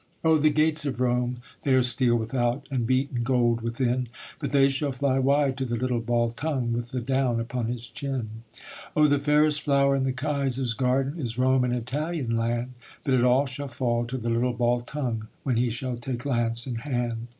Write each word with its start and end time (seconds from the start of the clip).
Oh 0.23 0.39
the 0.39 0.49
gates 0.49 0.83
of 0.83 0.99
Rome 0.99 1.43
they 1.61 1.75
are 1.75 1.83
steel 1.83 2.15
without, 2.15 2.67
And 2.71 2.87
beaten 2.87 3.21
gold 3.21 3.61
within: 3.61 4.09
But 4.39 4.49
they 4.49 4.67
shall 4.67 4.91
fly 4.91 5.19
wide 5.19 5.57
to 5.57 5.65
the 5.65 5.75
little 5.75 6.01
Baltung 6.01 6.71
With 6.73 6.89
the 6.89 7.01
down 7.01 7.39
upon 7.39 7.67
his 7.67 7.87
chin. 7.87 8.41
Oh 8.95 9.05
the 9.05 9.19
fairest 9.19 9.61
flower 9.61 9.95
in 9.95 10.01
the 10.01 10.11
Kaiser's 10.11 10.73
garden 10.73 11.19
Is 11.19 11.37
Rome 11.37 11.63
and 11.65 11.75
Italian 11.75 12.35
land: 12.35 12.73
But 13.03 13.13
it 13.13 13.23
all 13.23 13.45
shall 13.45 13.67
fall 13.67 14.05
to 14.07 14.17
the 14.17 14.31
little 14.31 14.55
Baltung 14.55 15.27
When 15.43 15.57
he 15.57 15.69
shall 15.69 15.97
take 15.97 16.25
lance 16.25 16.65
in 16.65 16.77
hand. 16.77 17.27